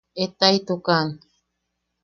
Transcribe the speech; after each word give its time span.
Etaaʼitukan! 0.23 1.07